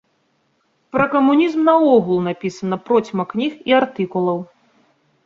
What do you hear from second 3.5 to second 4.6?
і артыкулаў.